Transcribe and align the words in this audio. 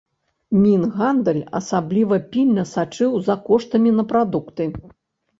Мінгандаль 0.61 1.41
асабліва 1.59 2.17
пільна 2.35 2.63
сачыў 2.69 3.11
за 3.27 3.35
коштамі 3.51 3.93
на 3.99 4.03
прадукты. 4.15 4.63